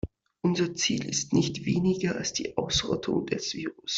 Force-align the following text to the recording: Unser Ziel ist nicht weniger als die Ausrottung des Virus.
Unser 0.41 0.73
Ziel 0.73 1.05
ist 1.07 1.31
nicht 1.31 1.63
weniger 1.67 2.15
als 2.15 2.33
die 2.33 2.57
Ausrottung 2.57 3.27
des 3.27 3.53
Virus. 3.53 3.89